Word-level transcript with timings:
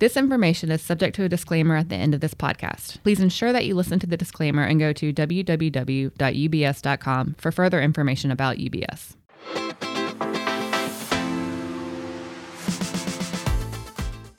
This 0.00 0.16
information 0.16 0.70
is 0.70 0.80
subject 0.80 1.14
to 1.16 1.24
a 1.24 1.28
disclaimer 1.28 1.76
at 1.76 1.90
the 1.90 1.94
end 1.94 2.14
of 2.14 2.22
this 2.22 2.32
podcast. 2.32 3.02
Please 3.02 3.20
ensure 3.20 3.52
that 3.52 3.66
you 3.66 3.74
listen 3.74 3.98
to 3.98 4.06
the 4.06 4.16
disclaimer 4.16 4.62
and 4.62 4.80
go 4.80 4.94
to 4.94 5.12
www.ubs.com 5.12 6.14
for 7.36 7.52
further 7.52 7.82
information 7.82 8.30
about 8.30 8.56
UBS. 8.56 9.14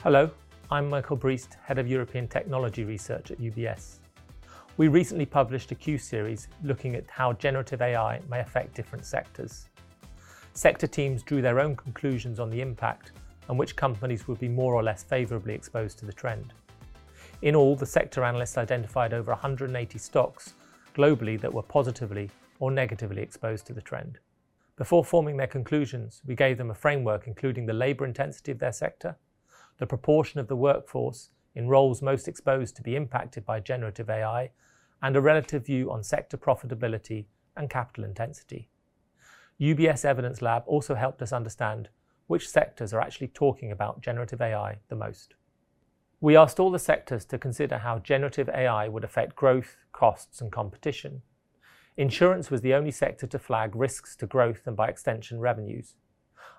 Hello, 0.02 0.32
I'm 0.72 0.90
Michael 0.90 1.16
Briest, 1.16 1.58
Head 1.64 1.78
of 1.78 1.88
European 1.88 2.28
Technology 2.28 2.84
Research 2.84 3.30
at 3.30 3.40
UBS. 3.40 4.00
We 4.78 4.88
recently 4.88 5.28
published 5.28 5.70
a 5.72 5.76
Q 5.76 6.00
series 6.00 6.48
looking 6.64 6.96
at 6.96 7.06
how 7.08 7.34
generative 7.34 7.84
AI 7.84 8.20
may 8.28 8.40
affect 8.40 8.74
different 8.74 9.06
sectors. 9.06 9.68
Sector 10.54 10.88
teams 10.88 11.22
drew 11.22 11.44
their 11.44 11.60
own 11.60 11.76
conclusions 11.76 12.40
on 12.40 12.50
the 12.50 12.62
impact 12.62 13.12
and 13.50 13.58
which 13.58 13.76
companies 13.76 14.28
would 14.28 14.40
be 14.40 14.48
more 14.48 14.74
or 14.74 14.84
less 14.84 15.04
favourably 15.04 15.54
exposed 15.54 16.00
to 16.00 16.06
the 16.06 16.14
trend. 16.14 16.54
In 17.42 17.56
all, 17.56 17.76
the 17.76 17.86
sector 17.86 18.24
analysts 18.24 18.58
identified 18.58 19.14
over 19.14 19.32
180 19.32 19.98
stocks 19.98 20.54
globally 20.96 21.40
that 21.42 21.54
were 21.54 21.64
positively 21.64 22.30
or 22.60 22.72
negatively 22.72 23.22
exposed 23.22 23.66
to 23.68 23.74
the 23.74 23.82
trend. 23.82 24.20
Before 24.78 25.04
forming 25.04 25.38
their 25.38 25.48
conclusions, 25.48 26.22
we 26.26 26.36
gave 26.36 26.58
them 26.58 26.72
a 26.72 26.76
framework 26.76 27.28
including 27.28 27.66
the 27.66 27.74
labour 27.74 28.06
intensity 28.06 28.52
of 28.52 28.60
their 28.60 28.72
sector, 28.72 29.18
the 29.78 29.88
proportion 29.88 30.40
of 30.40 30.48
the 30.48 30.56
workforce 30.56 31.30
in 31.56 31.68
roles 31.68 32.02
most 32.02 32.28
exposed 32.28 32.76
to 32.76 32.82
be 32.82 32.96
impacted 32.96 33.46
by 33.46 33.60
generative 33.60 34.10
AI, 34.10 34.52
and 35.02 35.16
a 35.16 35.22
relative 35.22 35.66
view 35.66 35.92
on 35.92 36.04
sector 36.04 36.38
profitability 36.38 37.26
and 37.58 37.70
capital 37.70 38.04
intensity. 38.04 38.70
UBS 39.60 40.06
Evidence 40.06 40.42
Lab 40.42 40.64
also 40.66 40.96
helped 40.96 41.22
us 41.22 41.34
understand 41.34 41.90
which 42.32 42.48
sectors 42.48 42.94
are 42.94 43.02
actually 43.02 43.28
talking 43.28 43.74
about 43.74 44.02
generative 44.02 44.42
AI 44.42 44.78
the 44.88 44.96
most. 44.96 45.34
We 46.22 46.38
asked 46.38 46.62
all 46.62 46.72
the 46.72 46.80
sectors 46.80 47.26
to 47.26 47.38
consider 47.38 47.80
how 47.80 48.00
generative 48.00 48.48
AI 48.48 48.88
would 48.88 49.04
affect 49.04 49.36
growth, 49.36 49.76
costs, 49.92 50.40
and 50.40 50.50
competition. 50.50 51.24
Insurance 51.98 52.50
was 52.50 52.62
the 52.62 52.74
only 52.74 52.92
sector 52.92 53.28
to 53.28 53.38
flag 53.38 53.76
risks 53.76 54.16
to 54.16 54.28
growth 54.28 54.62
and, 54.66 54.78
by 54.78 54.88
extension, 54.88 55.42
revenues. 55.42 55.96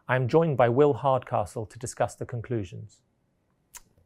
I 0.06 0.16
am 0.16 0.28
joined 0.28 0.58
by 0.58 0.68
Will 0.68 0.92
Hardcastle 0.92 1.64
to 1.64 1.78
discuss 1.78 2.16
the 2.16 2.26
conclusions. 2.26 3.00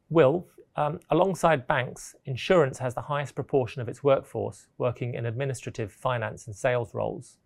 Will, 0.09 0.47
um, 0.77 1.01
alongside 1.11 1.67
banks, 1.67 2.15
insurance 2.27 2.79
has 2.79 2.95
the 2.95 3.09
highest 3.11 3.35
proportion 3.35 3.83
of 3.83 3.89
its 3.89 4.05
workforce 4.05 4.69
working 4.79 5.15
in 5.15 5.27
administrative, 5.27 5.91
finance, 5.91 6.47
and 6.47 6.55
sales 6.55 6.95
roles. 6.95 7.39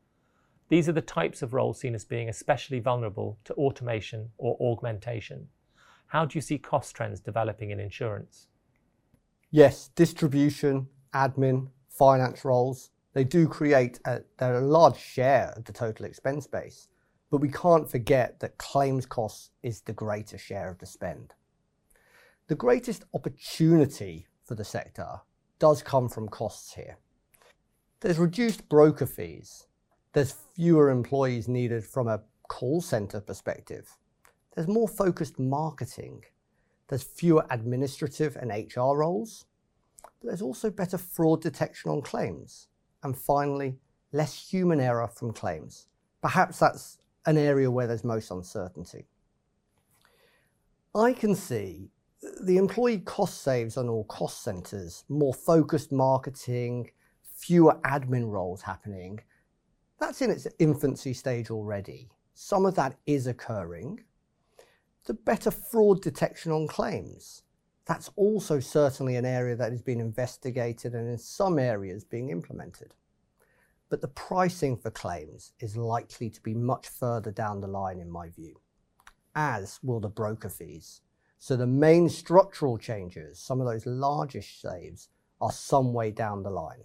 These 0.70 0.88
are 0.88 0.92
the 0.92 1.02
types 1.02 1.42
of 1.42 1.52
roles 1.52 1.80
seen 1.80 1.96
as 1.96 2.04
being 2.04 2.28
especially 2.28 2.78
vulnerable 2.78 3.38
to 3.44 3.54
automation 3.54 4.30
or 4.38 4.56
augmentation. 4.60 5.48
How 6.06 6.24
do 6.24 6.38
you 6.38 6.40
see 6.40 6.58
cost 6.58 6.94
trends 6.94 7.18
developing 7.20 7.70
in 7.70 7.80
insurance? 7.80 8.46
Yes, 9.50 9.90
distribution, 9.96 10.86
admin, 11.12 11.70
finance 11.88 12.44
roles, 12.44 12.90
they 13.14 13.24
do 13.24 13.48
create 13.48 13.98
a, 14.04 14.20
a 14.38 14.60
large 14.60 14.96
share 14.96 15.52
of 15.56 15.64
the 15.64 15.72
total 15.72 16.06
expense 16.06 16.46
base. 16.46 16.86
But 17.32 17.40
we 17.40 17.48
can't 17.48 17.90
forget 17.90 18.38
that 18.38 18.58
claims 18.58 19.06
costs 19.06 19.50
is 19.64 19.80
the 19.80 19.92
greater 19.92 20.38
share 20.38 20.70
of 20.70 20.78
the 20.78 20.86
spend. 20.86 21.34
The 22.46 22.55
greatest 22.55 23.05
opportunity 23.12 24.28
for 24.44 24.55
the 24.55 24.64
sector 24.64 25.20
does 25.58 25.82
come 25.82 26.08
from 26.08 26.28
costs 26.28 26.74
here. 26.74 26.96
There's 28.00 28.18
reduced 28.18 28.68
broker 28.68 29.06
fees, 29.06 29.66
there's 30.12 30.34
fewer 30.55 30.91
employees 30.91 31.48
needed 31.48 31.84
from 31.84 32.08
a 32.08 32.22
call 32.48 32.80
center 32.80 33.20
perspective. 33.20 33.97
There's 34.55 34.69
more 34.69 34.89
focused 34.89 35.39
marketing. 35.39 36.25
There's 36.89 37.05
fewer 37.05 37.47
administrative 37.50 38.36
and 38.36 38.50
HR 38.50 38.97
roles. 38.97 39.47
But 40.02 40.28
there's 40.28 40.42
also 40.42 40.70
better 40.70 40.98
fraud 40.98 41.42
detection 41.42 41.91
on 41.91 42.02
claims. 42.02 42.69
And 43.02 43.17
finally, 43.17 43.78
less 44.12 44.50
human 44.50 44.80
error 44.80 45.06
from 45.06 45.33
claims. 45.33 45.86
Perhaps 46.20 46.58
that's 46.58 46.98
an 47.27 47.39
area 47.39 47.70
where 47.70 47.86
there's 47.86 48.05
most 48.05 48.30
uncertainty. 48.30 49.07
I 50.95 51.13
can 51.13 51.36
see 51.36 51.90
the 52.42 52.57
employee 52.57 52.98
cost 52.98 53.42
saves 53.42 53.77
on 53.77 53.89
all 53.89 54.05
cost 54.05 54.42
centers, 54.42 55.05
more 55.08 55.33
focused 55.33 55.92
marketing, 55.92 56.90
fewer 57.23 57.79
admin 57.84 58.29
roles 58.29 58.63
happening, 58.63 59.20
that's 60.00 60.22
in 60.22 60.30
its 60.30 60.48
infancy 60.58 61.12
stage 61.12 61.50
already. 61.50 62.08
Some 62.34 62.64
of 62.64 62.74
that 62.77 62.96
is 63.06 63.27
occurring. 63.27 64.00
The 65.05 65.14
better 65.14 65.50
fraud 65.50 66.02
detection 66.02 66.52
on 66.52 66.66
claims. 66.66 67.42
That's 67.86 68.10
also 68.16 68.60
certainly 68.60 69.16
an 69.16 69.27
area 69.27 69.56
that 69.56 69.72
is 69.72 69.83
being 69.83 70.00
investigated 70.00 70.94
and 70.94 71.08
in 71.08 71.18
some 71.18 71.58
areas 71.58 72.05
being 72.05 72.30
implemented. 72.30 72.94
But 73.89 74.00
the 74.00 74.08
pricing 74.08 74.77
for 74.77 74.90
claims 74.90 75.52
is 75.58 75.77
likely 75.77 76.30
to 76.30 76.40
be 76.40 76.55
much 76.55 76.89
further 76.89 77.33
down 77.33 77.60
the 77.60 77.66
line 77.66 77.98
in 77.98 78.08
my 78.10 78.28
view, 78.28 78.60
as 79.34 79.80
will 79.83 80.00
the 80.00 80.08
broker 80.08 80.48
fees. 80.48 81.00
So 81.39 81.56
the 81.56 81.66
main 81.66 82.08
structural 82.08 82.78
changes, 82.78 83.39
some 83.39 83.60
of 83.60 83.66
those 83.66 83.86
largest 83.86 84.60
saves, 84.60 85.08
are 85.40 85.50
some 85.50 85.92
way 85.92 86.10
down 86.10 86.42
the 86.42 86.50
line. 86.50 86.84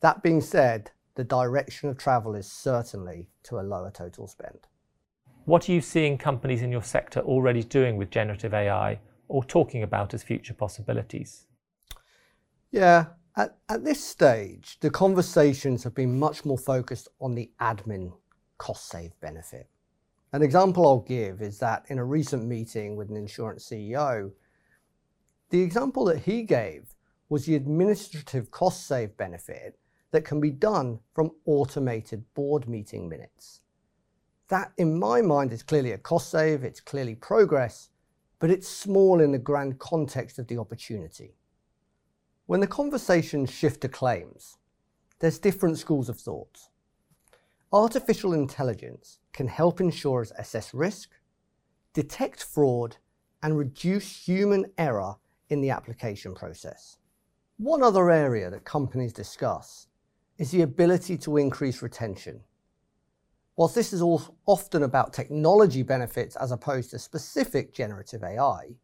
That 0.00 0.22
being 0.22 0.40
said, 0.40 0.92
the 1.14 1.24
direction 1.24 1.88
of 1.88 1.98
travel 1.98 2.34
is 2.34 2.50
certainly 2.50 3.28
to 3.44 3.58
a 3.58 3.62
lower 3.62 3.90
total 3.90 4.26
spend. 4.26 4.66
What 5.44 5.68
are 5.68 5.72
you 5.72 5.80
seeing 5.80 6.18
companies 6.18 6.62
in 6.62 6.70
your 6.70 6.82
sector 6.82 7.20
already 7.20 7.62
doing 7.62 7.96
with 7.96 8.10
generative 8.10 8.54
AI 8.54 9.00
or 9.28 9.44
talking 9.44 9.82
about 9.82 10.14
as 10.14 10.22
future 10.22 10.54
possibilities? 10.54 11.46
Yeah, 12.70 13.06
at, 13.36 13.56
at 13.68 13.84
this 13.84 14.02
stage, 14.02 14.78
the 14.80 14.90
conversations 14.90 15.84
have 15.84 15.94
been 15.94 16.18
much 16.18 16.44
more 16.44 16.58
focused 16.58 17.08
on 17.20 17.34
the 17.34 17.50
admin 17.60 18.12
cost 18.58 18.88
save 18.88 19.18
benefit. 19.20 19.68
An 20.32 20.42
example 20.42 20.86
I'll 20.86 21.00
give 21.00 21.42
is 21.42 21.58
that 21.58 21.84
in 21.88 21.98
a 21.98 22.04
recent 22.04 22.46
meeting 22.46 22.96
with 22.96 23.10
an 23.10 23.16
insurance 23.16 23.68
CEO, 23.68 24.32
the 25.50 25.60
example 25.60 26.04
that 26.06 26.20
he 26.20 26.42
gave 26.44 26.94
was 27.28 27.44
the 27.44 27.54
administrative 27.54 28.50
cost 28.50 28.86
save 28.86 29.16
benefit 29.16 29.78
that 30.12 30.24
can 30.24 30.40
be 30.40 30.50
done 30.50 31.00
from 31.14 31.32
automated 31.46 32.22
board 32.34 32.68
meeting 32.68 33.08
minutes. 33.08 33.60
That, 34.48 34.72
in 34.76 34.98
my 34.98 35.22
mind, 35.22 35.52
is 35.52 35.62
clearly 35.62 35.92
a 35.92 35.98
cost 35.98 36.30
save, 36.30 36.62
it's 36.62 36.80
clearly 36.80 37.14
progress, 37.14 37.88
but 38.38 38.50
it's 38.50 38.68
small 38.68 39.20
in 39.20 39.32
the 39.32 39.38
grand 39.38 39.78
context 39.78 40.38
of 40.38 40.46
the 40.46 40.58
opportunity. 40.58 41.34
When 42.46 42.60
the 42.60 42.66
conversations 42.66 43.50
shift 43.50 43.80
to 43.80 43.88
claims, 43.88 44.58
there's 45.20 45.38
different 45.38 45.78
schools 45.78 46.08
of 46.08 46.20
thought. 46.20 46.68
Artificial 47.72 48.34
intelligence 48.34 49.18
can 49.32 49.48
help 49.48 49.80
insurers 49.80 50.32
assess 50.38 50.74
risk, 50.74 51.10
detect 51.94 52.44
fraud, 52.44 52.96
and 53.42 53.56
reduce 53.56 54.26
human 54.26 54.66
error 54.76 55.14
in 55.48 55.62
the 55.62 55.70
application 55.70 56.34
process. 56.34 56.98
One 57.56 57.82
other 57.82 58.10
area 58.10 58.50
that 58.50 58.64
companies 58.64 59.12
discuss 59.12 59.86
is 60.38 60.50
the 60.50 60.62
ability 60.62 61.16
to 61.18 61.36
increase 61.36 61.82
retention. 61.82 62.40
Whilst 63.56 63.74
this 63.74 63.92
is 63.92 64.00
all 64.00 64.22
often 64.46 64.82
about 64.82 65.12
technology 65.12 65.82
benefits 65.82 66.36
as 66.36 66.52
opposed 66.52 66.90
to 66.90 66.98
specific 66.98 67.74
generative 67.74 68.24
AI, 68.24 68.76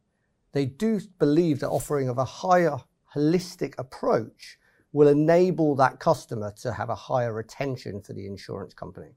they 0.52 0.66
do 0.66 1.00
believe 1.18 1.60
that 1.60 1.70
offering 1.70 2.08
of 2.08 2.18
a 2.18 2.24
higher 2.24 2.76
holistic 3.14 3.74
approach 3.78 4.58
will 4.92 5.08
enable 5.08 5.74
that 5.76 6.00
customer 6.00 6.52
to 6.62 6.72
have 6.72 6.90
a 6.90 6.94
higher 6.94 7.32
retention 7.32 8.00
for 8.00 8.12
the 8.12 8.26
insurance 8.26 8.74
company. 8.74 9.12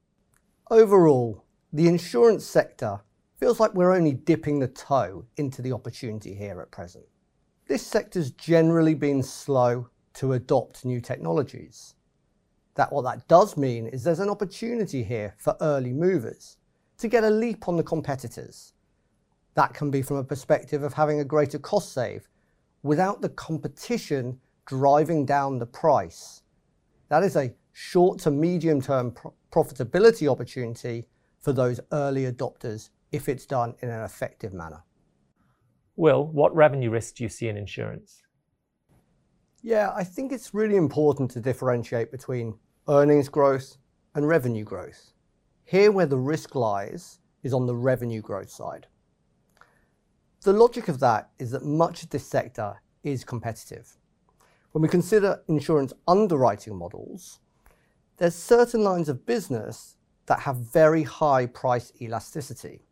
Overall, 0.70 1.44
the 1.72 1.88
insurance 1.88 2.44
sector 2.44 3.00
feels 3.38 3.58
like 3.58 3.74
we're 3.74 3.94
only 3.94 4.12
dipping 4.12 4.58
the 4.58 4.68
toe 4.68 5.24
into 5.36 5.62
the 5.62 5.72
opportunity 5.72 6.34
here 6.34 6.60
at 6.60 6.70
present. 6.70 7.04
This 7.66 7.86
sector's 7.86 8.30
generally 8.32 8.94
been 8.94 9.22
slow 9.22 9.88
to 10.14 10.34
adopt 10.34 10.84
new 10.84 11.00
technologies. 11.00 11.94
That 12.74 12.92
what 12.92 13.02
that 13.02 13.28
does 13.28 13.56
mean 13.56 13.86
is 13.86 14.02
there's 14.02 14.20
an 14.20 14.30
opportunity 14.30 15.02
here 15.02 15.34
for 15.38 15.56
early 15.60 15.92
movers 15.92 16.56
to 16.98 17.08
get 17.08 17.24
a 17.24 17.30
leap 17.30 17.68
on 17.68 17.76
the 17.76 17.82
competitors. 17.82 18.72
That 19.54 19.74
can 19.74 19.90
be 19.90 20.02
from 20.02 20.16
a 20.16 20.24
perspective 20.24 20.82
of 20.82 20.94
having 20.94 21.20
a 21.20 21.24
greater 21.24 21.58
cost 21.58 21.92
save 21.92 22.28
without 22.82 23.20
the 23.20 23.28
competition 23.30 24.40
driving 24.66 25.26
down 25.26 25.58
the 25.58 25.66
price. 25.66 26.42
That 27.08 27.22
is 27.22 27.36
a 27.36 27.52
short 27.72 28.18
to 28.20 28.30
medium 28.30 28.80
term 28.80 29.12
pro- 29.12 29.34
profitability 29.50 30.30
opportunity 30.30 31.06
for 31.40 31.52
those 31.52 31.80
early 31.92 32.30
adopters 32.30 32.90
if 33.10 33.28
it's 33.28 33.44
done 33.44 33.74
in 33.82 33.90
an 33.90 34.02
effective 34.04 34.54
manner. 34.54 34.82
Will, 35.96 36.26
what 36.26 36.54
revenue 36.54 36.90
risks 36.90 37.12
do 37.12 37.24
you 37.24 37.28
see 37.28 37.48
in 37.48 37.56
insurance? 37.56 38.21
Yeah, 39.62 39.92
I 39.94 40.02
think 40.02 40.32
it's 40.32 40.52
really 40.52 40.74
important 40.74 41.30
to 41.32 41.40
differentiate 41.40 42.10
between 42.10 42.58
earnings 42.88 43.28
growth 43.28 43.76
and 44.14 44.26
revenue 44.26 44.64
growth. 44.64 45.12
Here, 45.64 45.92
where 45.92 46.06
the 46.06 46.18
risk 46.18 46.56
lies, 46.56 47.20
is 47.44 47.54
on 47.54 47.66
the 47.66 47.74
revenue 47.74 48.20
growth 48.20 48.50
side. 48.50 48.88
The 50.42 50.52
logic 50.52 50.88
of 50.88 50.98
that 50.98 51.30
is 51.38 51.52
that 51.52 51.64
much 51.64 52.02
of 52.02 52.10
this 52.10 52.26
sector 52.26 52.82
is 53.04 53.22
competitive. 53.22 53.96
When 54.72 54.82
we 54.82 54.88
consider 54.88 55.42
insurance 55.46 55.92
underwriting 56.08 56.76
models, 56.76 57.38
there's 58.16 58.34
certain 58.34 58.82
lines 58.82 59.08
of 59.08 59.26
business 59.26 59.96
that 60.26 60.40
have 60.40 60.56
very 60.56 61.04
high 61.04 61.46
price 61.46 61.92
elasticity. 62.00 62.82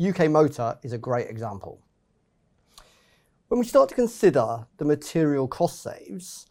UK 0.00 0.30
Motor 0.30 0.78
is 0.82 0.92
a 0.92 0.98
great 0.98 1.28
example. 1.28 1.82
When 3.50 3.58
we 3.58 3.66
start 3.66 3.88
to 3.88 3.96
consider 3.96 4.64
the 4.76 4.84
material 4.84 5.48
cost 5.48 5.82
saves, 5.82 6.46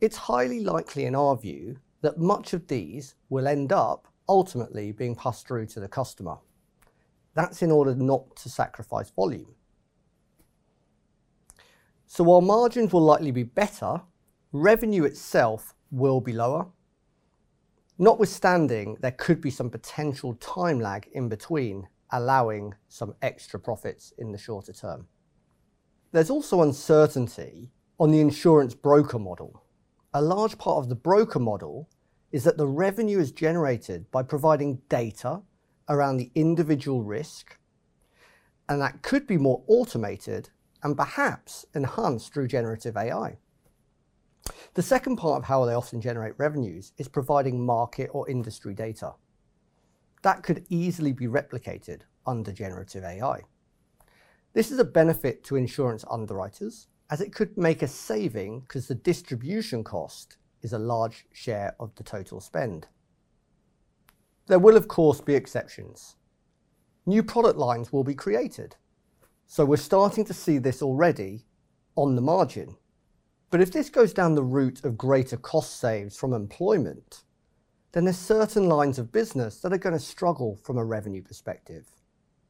it's 0.00 0.16
highly 0.16 0.60
likely 0.60 1.04
in 1.04 1.14
our 1.14 1.36
view 1.36 1.76
that 2.00 2.16
much 2.16 2.54
of 2.54 2.66
these 2.66 3.14
will 3.28 3.46
end 3.46 3.72
up 3.74 4.08
ultimately 4.26 4.90
being 4.90 5.14
passed 5.14 5.46
through 5.46 5.66
to 5.66 5.80
the 5.80 5.86
customer. 5.86 6.38
That's 7.34 7.60
in 7.60 7.70
order 7.70 7.94
not 7.94 8.36
to 8.36 8.48
sacrifice 8.48 9.10
volume. 9.10 9.54
So 12.06 12.24
while 12.24 12.40
margins 12.40 12.90
will 12.90 13.02
likely 13.02 13.32
be 13.32 13.42
better, 13.42 14.00
revenue 14.50 15.04
itself 15.04 15.74
will 15.90 16.22
be 16.22 16.32
lower. 16.32 16.68
Notwithstanding, 17.98 18.96
there 19.00 19.12
could 19.12 19.42
be 19.42 19.50
some 19.50 19.68
potential 19.68 20.32
time 20.36 20.80
lag 20.80 21.06
in 21.12 21.28
between, 21.28 21.86
allowing 22.12 22.72
some 22.88 23.14
extra 23.20 23.60
profits 23.60 24.14
in 24.16 24.32
the 24.32 24.38
shorter 24.38 24.72
term. 24.72 25.06
There's 26.12 26.30
also 26.30 26.62
uncertainty 26.62 27.70
on 28.00 28.10
the 28.10 28.20
insurance 28.20 28.74
broker 28.74 29.18
model. 29.18 29.62
A 30.12 30.20
large 30.20 30.58
part 30.58 30.78
of 30.78 30.88
the 30.88 30.96
broker 30.96 31.38
model 31.38 31.88
is 32.32 32.42
that 32.42 32.56
the 32.56 32.66
revenue 32.66 33.20
is 33.20 33.30
generated 33.30 34.10
by 34.10 34.24
providing 34.24 34.82
data 34.88 35.42
around 35.88 36.16
the 36.16 36.32
individual 36.34 37.04
risk, 37.04 37.58
and 38.68 38.80
that 38.80 39.02
could 39.02 39.26
be 39.26 39.38
more 39.38 39.62
automated 39.68 40.50
and 40.82 40.96
perhaps 40.96 41.64
enhanced 41.74 42.32
through 42.34 42.48
generative 42.48 42.96
AI. 42.96 43.38
The 44.74 44.82
second 44.82 45.16
part 45.16 45.38
of 45.38 45.44
how 45.44 45.64
they 45.64 45.74
often 45.74 46.00
generate 46.00 46.38
revenues 46.38 46.92
is 46.98 47.06
providing 47.06 47.64
market 47.64 48.10
or 48.12 48.28
industry 48.28 48.74
data. 48.74 49.14
That 50.22 50.42
could 50.42 50.66
easily 50.70 51.12
be 51.12 51.26
replicated 51.26 52.00
under 52.26 52.52
generative 52.52 53.04
AI. 53.04 53.42
This 54.52 54.72
is 54.72 54.78
a 54.78 54.84
benefit 54.84 55.44
to 55.44 55.56
insurance 55.56 56.04
underwriters 56.10 56.88
as 57.10 57.20
it 57.20 57.32
could 57.32 57.56
make 57.56 57.82
a 57.82 57.88
saving 57.88 58.60
because 58.60 58.88
the 58.88 58.94
distribution 58.94 59.84
cost 59.84 60.38
is 60.62 60.72
a 60.72 60.78
large 60.78 61.26
share 61.32 61.74
of 61.78 61.94
the 61.94 62.02
total 62.02 62.40
spend. 62.40 62.88
There 64.46 64.58
will, 64.58 64.76
of 64.76 64.88
course, 64.88 65.20
be 65.20 65.34
exceptions. 65.34 66.16
New 67.06 67.22
product 67.22 67.58
lines 67.58 67.92
will 67.92 68.04
be 68.04 68.14
created. 68.14 68.76
So 69.46 69.64
we're 69.64 69.76
starting 69.76 70.24
to 70.24 70.34
see 70.34 70.58
this 70.58 70.82
already 70.82 71.46
on 71.96 72.16
the 72.16 72.22
margin. 72.22 72.76
But 73.50 73.60
if 73.60 73.72
this 73.72 73.90
goes 73.90 74.12
down 74.12 74.34
the 74.34 74.42
route 74.42 74.84
of 74.84 74.98
greater 74.98 75.36
cost 75.36 75.78
saves 75.78 76.16
from 76.16 76.32
employment, 76.32 77.22
then 77.92 78.04
there's 78.04 78.18
certain 78.18 78.68
lines 78.68 78.98
of 78.98 79.12
business 79.12 79.60
that 79.60 79.72
are 79.72 79.78
going 79.78 79.96
to 79.96 80.00
struggle 80.00 80.56
from 80.62 80.78
a 80.78 80.84
revenue 80.84 81.22
perspective. 81.22 81.86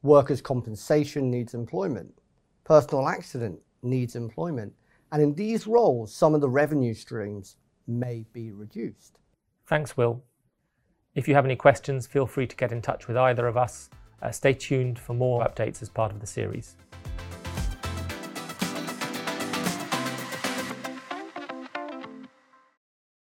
Workers' 0.03 0.41
compensation 0.41 1.29
needs 1.29 1.53
employment. 1.53 2.11
Personal 2.63 3.07
accident 3.07 3.59
needs 3.83 4.15
employment. 4.15 4.73
And 5.11 5.21
in 5.21 5.35
these 5.35 5.67
roles, 5.67 6.13
some 6.13 6.33
of 6.33 6.41
the 6.41 6.49
revenue 6.49 6.93
streams 6.93 7.57
may 7.87 8.25
be 8.33 8.51
reduced. 8.51 9.19
Thanks, 9.67 9.95
Will. 9.95 10.23
If 11.13 11.27
you 11.27 11.35
have 11.35 11.45
any 11.45 11.55
questions, 11.55 12.07
feel 12.07 12.25
free 12.25 12.47
to 12.47 12.55
get 12.55 12.71
in 12.71 12.81
touch 12.81 13.07
with 13.07 13.17
either 13.17 13.45
of 13.47 13.57
us. 13.57 13.89
Uh, 14.21 14.31
stay 14.31 14.53
tuned 14.53 14.97
for 14.97 15.13
more 15.13 15.43
updates 15.43 15.81
as 15.81 15.89
part 15.89 16.11
of 16.11 16.19
the 16.19 16.27
series. 16.27 16.75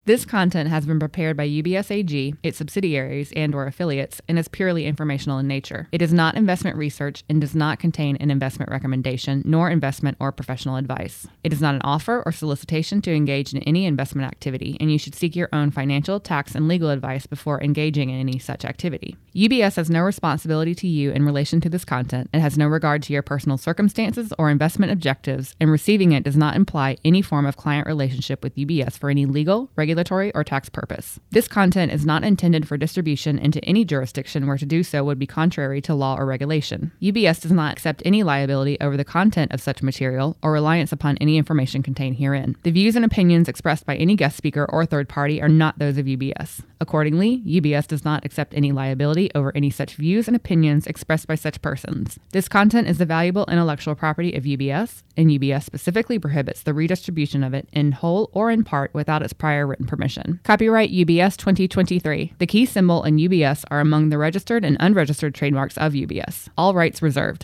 This 0.06 0.26
content 0.26 0.68
has 0.68 0.84
been 0.84 0.98
prepared 0.98 1.34
by 1.34 1.48
UBS 1.48 1.90
AG, 1.90 2.34
its 2.42 2.58
subsidiaries, 2.58 3.32
and 3.34 3.54
or 3.54 3.66
affiliates 3.66 4.20
and 4.28 4.38
is 4.38 4.48
purely 4.48 4.84
informational 4.84 5.38
in 5.38 5.48
nature. 5.48 5.88
It 5.92 6.02
is 6.02 6.12
not 6.12 6.36
investment 6.36 6.76
research 6.76 7.24
and 7.30 7.40
does 7.40 7.54
not 7.54 7.78
contain 7.78 8.16
an 8.16 8.30
investment 8.30 8.70
recommendation 8.70 9.40
nor 9.46 9.70
investment 9.70 10.18
or 10.20 10.30
professional 10.30 10.76
advice. 10.76 11.26
It 11.42 11.54
is 11.54 11.62
not 11.62 11.74
an 11.74 11.80
offer 11.84 12.22
or 12.26 12.32
solicitation 12.32 13.00
to 13.00 13.14
engage 13.14 13.54
in 13.54 13.62
any 13.62 13.86
investment 13.86 14.28
activity, 14.28 14.76
and 14.78 14.92
you 14.92 14.98
should 14.98 15.14
seek 15.14 15.34
your 15.34 15.48
own 15.54 15.70
financial, 15.70 16.20
tax, 16.20 16.54
and 16.54 16.68
legal 16.68 16.90
advice 16.90 17.26
before 17.26 17.62
engaging 17.62 18.10
in 18.10 18.20
any 18.20 18.38
such 18.38 18.66
activity. 18.66 19.16
UBS 19.34 19.76
has 19.76 19.88
no 19.88 20.02
responsibility 20.02 20.74
to 20.74 20.86
you 20.86 21.12
in 21.12 21.24
relation 21.24 21.62
to 21.62 21.70
this 21.70 21.86
content 21.86 22.28
and 22.34 22.42
has 22.42 22.58
no 22.58 22.66
regard 22.66 23.02
to 23.04 23.14
your 23.14 23.22
personal 23.22 23.56
circumstances 23.56 24.34
or 24.38 24.50
investment 24.50 24.92
objectives, 24.92 25.54
and 25.58 25.70
receiving 25.70 26.12
it 26.12 26.24
does 26.24 26.36
not 26.36 26.56
imply 26.56 26.98
any 27.06 27.22
form 27.22 27.46
of 27.46 27.56
client 27.56 27.86
relationship 27.86 28.42
with 28.44 28.54
UBS 28.56 28.98
for 28.98 29.08
any 29.08 29.24
legal, 29.24 29.70
regulatory, 29.76 29.93
regulatory, 29.94 30.34
or 30.34 30.42
tax 30.42 30.68
purpose. 30.68 31.20
This 31.30 31.46
content 31.46 31.92
is 31.92 32.04
not 32.04 32.24
intended 32.24 32.66
for 32.66 32.76
distribution 32.76 33.38
into 33.38 33.64
any 33.64 33.84
jurisdiction 33.84 34.48
where 34.48 34.58
to 34.58 34.66
do 34.66 34.82
so 34.82 35.04
would 35.04 35.20
be 35.20 35.26
contrary 35.26 35.80
to 35.82 35.94
law 35.94 36.16
or 36.16 36.26
regulation. 36.26 36.90
UBS 37.00 37.40
does 37.40 37.52
not 37.52 37.72
accept 37.72 38.02
any 38.04 38.24
liability 38.24 38.76
over 38.80 38.96
the 38.96 39.04
content 39.04 39.52
of 39.52 39.62
such 39.62 39.84
material 39.84 40.36
or 40.42 40.50
reliance 40.50 40.90
upon 40.90 41.16
any 41.18 41.38
information 41.38 41.80
contained 41.80 42.16
herein. 42.16 42.56
The 42.64 42.72
views 42.72 42.96
and 42.96 43.04
opinions 43.04 43.48
expressed 43.48 43.86
by 43.86 43.94
any 43.94 44.16
guest 44.16 44.36
speaker 44.36 44.66
or 44.68 44.84
third 44.84 45.08
party 45.08 45.40
are 45.40 45.48
not 45.48 45.78
those 45.78 45.96
of 45.96 46.06
UBS. 46.06 46.62
Accordingly, 46.84 47.42
UBS 47.46 47.86
does 47.86 48.04
not 48.04 48.26
accept 48.26 48.52
any 48.52 48.70
liability 48.70 49.30
over 49.34 49.56
any 49.56 49.70
such 49.70 49.94
views 49.94 50.28
and 50.28 50.36
opinions 50.36 50.86
expressed 50.86 51.26
by 51.26 51.34
such 51.34 51.62
persons. 51.62 52.18
This 52.32 52.46
content 52.46 52.88
is 52.88 52.98
the 52.98 53.06
valuable 53.06 53.46
intellectual 53.46 53.94
property 53.94 54.34
of 54.34 54.44
UBS, 54.44 55.02
and 55.16 55.30
UBS 55.30 55.62
specifically 55.62 56.18
prohibits 56.18 56.62
the 56.62 56.74
redistribution 56.74 57.42
of 57.42 57.54
it 57.54 57.70
in 57.72 57.92
whole 57.92 58.28
or 58.34 58.50
in 58.50 58.64
part 58.64 58.92
without 58.92 59.22
its 59.22 59.32
prior 59.32 59.66
written 59.66 59.86
permission. 59.86 60.40
Copyright 60.44 60.92
UBS 60.92 61.38
2023. 61.38 62.34
The 62.36 62.46
key 62.46 62.66
symbol 62.66 63.02
and 63.02 63.18
UBS 63.18 63.64
are 63.70 63.80
among 63.80 64.10
the 64.10 64.18
registered 64.18 64.62
and 64.62 64.76
unregistered 64.78 65.34
trademarks 65.34 65.78
of 65.78 65.94
UBS. 65.94 66.50
All 66.58 66.74
rights 66.74 67.00
reserved. 67.00 67.42